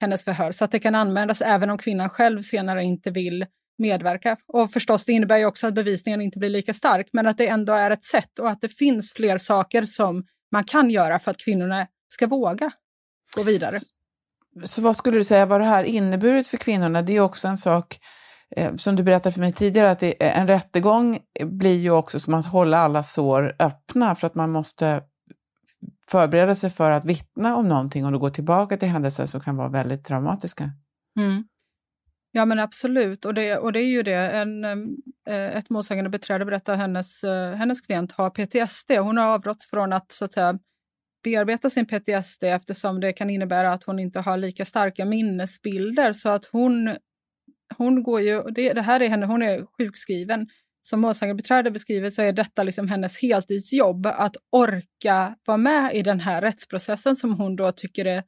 hennes 0.00 0.24
förhör 0.24 0.52
så 0.52 0.64
att 0.64 0.70
det 0.70 0.78
kan 0.78 0.94
användas 0.94 1.40
även 1.40 1.70
om 1.70 1.78
kvinnan 1.78 2.08
själv 2.08 2.42
senare 2.42 2.84
inte 2.84 3.10
vill 3.10 3.46
medverka. 3.78 4.36
Och 4.46 4.72
förstås, 4.72 5.04
det 5.04 5.12
innebär 5.12 5.36
ju 5.36 5.46
också 5.46 5.66
att 5.66 5.74
bevisningen 5.74 6.20
inte 6.20 6.38
blir 6.38 6.50
lika 6.50 6.74
stark, 6.74 7.08
men 7.12 7.26
att 7.26 7.38
det 7.38 7.48
ändå 7.48 7.72
är 7.72 7.90
ett 7.90 8.04
sätt 8.04 8.38
och 8.38 8.50
att 8.50 8.60
det 8.60 8.68
finns 8.68 9.12
fler 9.12 9.38
saker 9.38 9.84
som 9.84 10.26
man 10.52 10.64
kan 10.64 10.90
göra 10.90 11.18
för 11.18 11.30
att 11.30 11.38
kvinnorna 11.38 11.86
ska 12.08 12.26
våga 12.26 12.70
gå 13.36 13.42
vidare. 13.42 13.72
Så, 13.72 13.86
så 14.64 14.82
vad 14.82 14.96
skulle 14.96 15.16
du 15.16 15.24
säga 15.24 15.46
vad 15.46 15.60
det 15.60 15.64
här 15.64 15.84
inneburit 15.84 16.48
för 16.48 16.56
kvinnorna? 16.56 17.02
Det 17.02 17.16
är 17.16 17.20
också 17.20 17.48
en 17.48 17.56
sak 17.56 18.00
Eh, 18.56 18.74
som 18.74 18.96
du 18.96 19.02
berättade 19.02 19.32
för 19.32 19.40
mig 19.40 19.52
tidigare, 19.52 19.90
att 19.90 20.02
eh, 20.02 20.12
en 20.20 20.46
rättegång 20.46 21.18
blir 21.44 21.76
ju 21.76 21.90
också 21.90 22.20
som 22.20 22.34
att 22.34 22.46
hålla 22.46 22.78
alla 22.78 23.02
sår 23.02 23.56
öppna 23.58 24.14
för 24.14 24.26
att 24.26 24.34
man 24.34 24.50
måste 24.50 25.02
förbereda 26.08 26.54
sig 26.54 26.70
för 26.70 26.90
att 26.90 27.04
vittna 27.04 27.56
om 27.56 27.68
någonting 27.68 28.04
och 28.04 28.12
då 28.12 28.18
gå 28.18 28.30
tillbaka 28.30 28.76
till 28.76 28.88
händelser 28.88 29.26
som 29.26 29.40
kan 29.40 29.56
vara 29.56 29.68
väldigt 29.68 30.04
traumatiska. 30.04 30.70
Mm. 31.18 31.44
Ja 32.32 32.44
men 32.44 32.58
absolut, 32.58 33.24
och 33.24 33.34
det, 33.34 33.56
och 33.56 33.72
det 33.72 33.80
är 33.80 33.90
ju 33.90 34.02
det. 34.02 34.30
En, 34.30 34.64
eh, 34.64 35.56
ett 35.56 35.70
målsägande 35.70 36.10
beträde 36.10 36.44
berättar 36.44 36.72
att 36.72 36.78
hennes, 36.78 37.24
hennes 37.56 37.80
klient 37.80 38.12
har 38.12 38.30
PTSD. 38.30 38.90
Hon 38.90 39.16
har 39.16 39.24
avråtts 39.24 39.70
från 39.70 39.92
att, 39.92 40.12
så 40.12 40.24
att 40.24 40.32
säga, 40.32 40.58
bearbeta 41.24 41.70
sin 41.70 41.86
PTSD 41.86 42.44
eftersom 42.44 43.00
det 43.00 43.12
kan 43.12 43.30
innebära 43.30 43.72
att 43.72 43.84
hon 43.84 43.98
inte 43.98 44.20
har 44.20 44.36
lika 44.36 44.64
starka 44.64 45.04
minnesbilder. 45.04 46.12
Så 46.12 46.28
att 46.28 46.46
hon 46.46 46.96
hon 47.76 48.02
går 48.02 48.20
ju, 48.20 48.42
det, 48.42 48.72
det 48.72 48.82
här 48.82 49.00
är 49.00 49.08
henne, 49.08 49.26
hon 49.26 49.42
är 49.42 49.66
sjukskriven. 49.78 50.46
Som 50.82 51.00
målsägandebiträde 51.00 51.70
beskriver 51.70 52.10
så 52.10 52.22
är 52.22 52.32
detta 52.32 52.62
liksom 52.62 52.88
hennes 52.88 53.22
heltidsjobb, 53.22 54.06
att 54.06 54.36
orka 54.52 55.36
vara 55.46 55.58
med 55.58 55.94
i 55.94 56.02
den 56.02 56.20
här 56.20 56.42
rättsprocessen 56.42 57.16
som 57.16 57.34
hon 57.34 57.56
då 57.56 57.72
tycker 57.72 58.04
är, 58.04 58.22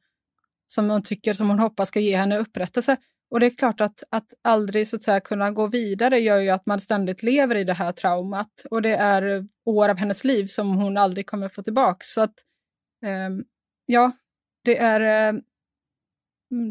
som 0.67 0.89
hon 0.89 1.03
tycker, 1.03 1.33
som 1.33 1.49
hon 1.49 1.59
hoppas 1.59 1.87
ska 1.87 1.99
ge 1.99 2.17
henne 2.17 2.37
upprättelse. 2.37 2.97
Och 3.31 3.39
det 3.39 3.45
är 3.45 3.57
klart 3.57 3.81
att, 3.81 4.03
att 4.11 4.33
aldrig 4.41 4.87
så 4.87 4.95
att 4.95 5.03
säga 5.03 5.19
kunna 5.19 5.51
gå 5.51 5.67
vidare 5.67 6.19
gör 6.19 6.39
ju 6.39 6.49
att 6.49 6.65
man 6.65 6.81
ständigt 6.81 7.23
lever 7.23 7.55
i 7.55 7.63
det 7.63 7.73
här 7.73 7.91
traumat. 7.91 8.51
Och 8.71 8.81
det 8.81 8.95
är 8.95 9.47
år 9.65 9.89
av 9.89 9.97
hennes 9.97 10.23
liv 10.23 10.45
som 10.45 10.75
hon 10.75 10.97
aldrig 10.97 11.25
kommer 11.25 11.49
få 11.49 11.63
tillbaka. 11.63 11.99
Så 12.01 12.21
att, 12.21 12.33
eh, 13.05 13.29
ja, 13.85 14.11
det 14.63 14.77
är, 14.77 15.33
eh, 15.33 15.39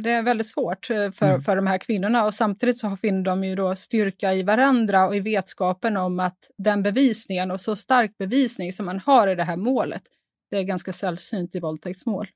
det 0.02 0.12
är 0.12 0.22
väldigt 0.22 0.48
svårt 0.48 0.90
eh, 0.90 1.10
för, 1.10 1.28
mm. 1.28 1.42
för 1.42 1.56
de 1.56 1.66
här 1.66 1.78
kvinnorna 1.78 2.24
och 2.24 2.34
samtidigt 2.34 2.78
så 2.78 2.96
finner 2.96 3.22
de 3.22 3.44
ju 3.44 3.54
då 3.54 3.76
styrka 3.76 4.34
i 4.34 4.42
varandra 4.42 5.06
och 5.06 5.16
i 5.16 5.20
vetskapen 5.20 5.96
om 5.96 6.20
att 6.20 6.38
den 6.58 6.82
bevisningen 6.82 7.50
och 7.50 7.60
så 7.60 7.76
stark 7.76 8.18
bevisning 8.18 8.72
som 8.72 8.86
man 8.86 9.00
har 9.00 9.28
i 9.28 9.34
det 9.34 9.44
här 9.44 9.56
målet, 9.56 10.02
det 10.50 10.56
är 10.56 10.62
ganska 10.62 10.92
sällsynt 10.92 11.54
i 11.54 11.60
våldtäktsmål. 11.60 12.28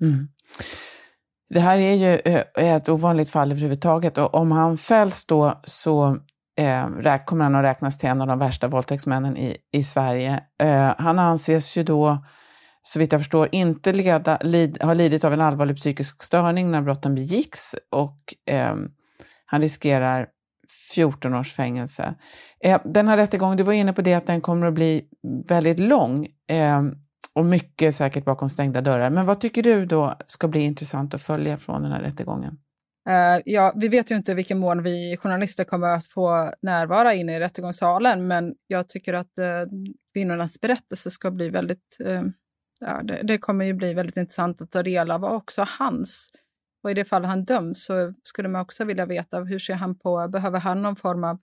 Mm. 0.00 0.28
Det 1.50 1.60
här 1.60 1.78
är 1.78 1.94
ju 1.94 2.20
eh, 2.24 2.74
ett 2.74 2.88
ovanligt 2.88 3.30
fall 3.30 3.52
överhuvudtaget 3.52 4.18
och 4.18 4.34
om 4.34 4.52
han 4.52 4.78
fälls 4.78 5.26
då 5.26 5.60
så 5.64 6.18
eh, 6.58 7.24
kommer 7.24 7.44
han 7.44 7.54
att 7.54 7.64
räknas 7.64 7.98
till 7.98 8.08
en 8.08 8.20
av 8.20 8.26
de 8.26 8.38
värsta 8.38 8.68
våldtäktsmännen 8.68 9.36
i, 9.36 9.56
i 9.72 9.82
Sverige. 9.82 10.40
Eh, 10.62 10.94
han 10.98 11.18
anses 11.18 11.76
ju 11.76 11.82
då 11.82 12.24
så 12.82 12.98
vitt 12.98 13.12
jag 13.12 13.20
förstår 13.20 13.48
inte 13.52 13.92
leda, 13.92 14.38
lid, 14.42 14.78
har 14.80 14.94
lidit 14.94 15.24
av 15.24 15.32
en 15.32 15.40
allvarlig 15.40 15.76
psykisk 15.76 16.22
störning 16.22 16.70
när 16.70 16.82
brotten 16.82 17.14
begicks 17.14 17.74
och 17.90 18.34
eh, 18.50 18.76
han 19.44 19.60
riskerar 19.60 20.26
14 20.94 21.34
års 21.34 21.52
fängelse. 21.52 22.14
Eh, 22.64 22.80
den 22.84 23.08
här 23.08 23.16
rättegången, 23.16 23.56
du 23.56 23.62
var 23.62 23.72
inne 23.72 23.92
på 23.92 24.02
det 24.02 24.14
att 24.14 24.26
den 24.26 24.40
kommer 24.40 24.66
att 24.66 24.74
bli 24.74 25.04
väldigt 25.48 25.78
lång 25.78 26.26
eh, 26.50 26.82
och 27.34 27.44
mycket 27.44 27.94
säkert 27.94 28.24
bakom 28.24 28.48
stängda 28.48 28.80
dörrar. 28.80 29.10
Men 29.10 29.26
vad 29.26 29.40
tycker 29.40 29.62
du 29.62 29.86
då 29.86 30.14
ska 30.26 30.48
bli 30.48 30.60
intressant 30.60 31.14
att 31.14 31.22
följa 31.22 31.56
från 31.56 31.82
den 31.82 31.92
här 31.92 32.00
rättegången? 32.00 32.58
Eh, 33.08 33.42
ja, 33.44 33.72
vi 33.76 33.88
vet 33.88 34.10
ju 34.10 34.16
inte 34.16 34.32
i 34.32 34.34
vilken 34.34 34.58
mån 34.58 34.82
vi 34.82 35.16
journalister 35.16 35.64
kommer 35.64 35.88
att 35.88 36.06
få 36.06 36.52
närvara 36.62 37.14
inne 37.14 37.36
i 37.36 37.40
rättegångssalen, 37.40 38.26
men 38.26 38.54
jag 38.66 38.88
tycker 38.88 39.14
att 39.14 39.38
eh, 39.38 39.46
kvinnornas 40.12 40.60
berättelse 40.60 41.10
ska 41.10 41.30
bli 41.30 41.48
väldigt... 41.48 41.96
Ehm, 42.06 42.32
Ja, 42.80 43.02
det, 43.02 43.22
det, 43.22 43.38
kommer 43.38 43.64
ju 43.64 43.72
bli 43.74 43.94
väldigt 43.94 44.16
intressant 44.16 44.62
att 44.62 44.70
ta 44.70 44.82
del 44.82 45.10
av, 45.10 45.24
också 45.24 45.64
hans. 45.78 46.28
Och 46.82 46.90
i 46.90 46.94
det 46.94 47.04
fall 47.04 47.24
han 47.24 47.44
döms 47.44 47.84
så 47.84 48.14
skulle 48.22 48.48
man 48.48 48.60
också 48.60 48.84
vilja 48.84 49.06
veta 49.06 49.40
hur 49.40 49.58
ser 49.58 49.74
han 49.74 49.98
på, 49.98 50.28
behöver 50.28 50.60
han 50.60 50.82
någon 50.82 50.96
form 50.96 51.24
av, 51.24 51.38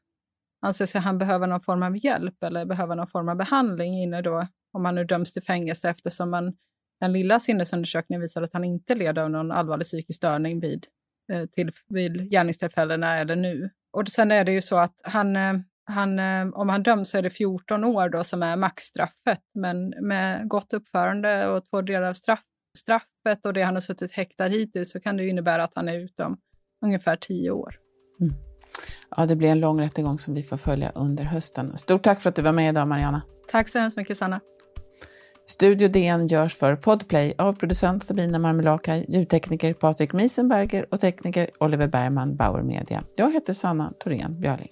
anser 0.62 0.86
sig 0.86 1.02
han 1.02 1.18
behöver 1.18 1.48
någon 1.48 1.62
form 1.62 1.84
av 1.84 2.06
hjälp 2.06 2.44
eller 2.44 2.66
behöver 2.66 2.96
någon 2.96 3.08
form 3.08 3.30
av 3.30 3.36
behandling 3.36 4.04
inne 4.04 4.22
då, 4.22 4.48
om 4.74 4.86
han 4.86 4.96
nu 4.96 5.04
döms 5.04 5.34
till 5.34 5.44
fängelse 5.44 5.90
eftersom 5.90 6.30
man, 6.30 6.54
den 7.00 7.14
lilla 7.14 7.40
sinnesundersökningen 7.40 8.22
visar 8.22 8.42
att 8.42 8.54
han 8.54 8.64
inte 8.64 8.96
led 8.96 9.18
av 9.18 9.30
någon 9.30 9.52
allvarlig 9.52 9.86
psykisk 9.86 10.18
störning 10.18 10.60
vid 10.60 10.88
eh, 11.32 11.46
till, 11.46 11.72
vid 11.88 12.32
gärningstillfällena 12.32 13.20
eller 13.20 13.36
nu. 13.36 13.70
Och 13.92 14.08
sen 14.08 14.32
är 14.32 14.44
det 14.44 14.52
ju 14.52 14.62
så 14.62 14.78
att 14.78 15.02
han, 15.04 15.36
eh, 15.36 15.54
han, 15.86 16.20
eh, 16.20 16.48
om 16.54 16.70
han 16.70 16.84
döms 16.84 17.10
så 17.10 17.18
är 17.18 17.22
det 17.22 17.30
14 17.30 17.84
år 17.84 18.10
då 18.10 18.24
som 18.24 18.44
är 18.44 18.56
maxstraffet, 18.56 19.42
men 19.54 19.94
med 20.02 20.48
gott 20.48 20.74
uppförande 20.74 21.48
och 21.48 21.66
två 21.66 21.82
delar 21.82 22.10
av 22.10 22.14
straff, 22.14 22.44
straffet 22.78 23.46
och 23.46 23.54
det 23.54 23.62
han 23.62 23.74
har 23.74 23.82
suttit 23.82 24.12
häktad 24.12 24.48
hittills 24.48 24.92
så 24.92 25.00
kan 25.00 25.18
det 25.18 25.28
innebära 25.28 25.64
att 25.64 25.76
han 25.76 25.90
är 25.90 26.00
ute 26.00 26.24
om 26.24 26.38
ungefär 26.86 27.16
10 27.16 27.52
år. 27.52 27.76
Mm. 28.22 28.34
Ja, 29.18 29.26
det 29.26 29.36
blir 29.36 29.50
en 29.50 29.60
lång 29.60 29.82
rättegång 29.82 30.18
som 30.18 30.34
vi 30.34 30.44
får 30.44 30.58
följa 30.58 30.92
under 30.96 31.24
hösten. 31.24 31.78
Stort 31.78 32.04
tack 32.04 32.22
för 32.22 32.30
att 32.30 32.36
du 32.36 32.42
var 32.42 32.52
med 32.52 32.70
idag, 32.70 32.88
Mariana. 32.88 33.22
Tack 33.52 33.70
så 33.70 33.80
hemskt 33.80 33.98
mycket, 33.98 34.18
Sanna. 34.18 34.40
Studio 35.48 35.88
DN 35.88 36.28
görs 36.28 36.56
för 36.56 36.76
Podplay 36.76 37.34
av 37.38 37.54
producent 37.54 38.04
Sabina 38.04 38.40
Marmelakai, 38.40 39.06
ljudtekniker 39.08 39.74
Patrik 39.74 40.14
Miesenberger 40.14 40.86
och 40.92 41.02
tekniker 41.02 41.50
Oliver 41.60 41.88
Bergman, 41.88 42.36
Bauer 42.36 42.64
Media. 42.64 43.04
Jag 43.16 43.34
heter 43.34 43.54
Sanna 43.54 43.94
Thorén 44.00 44.40
Björling. 44.40 44.70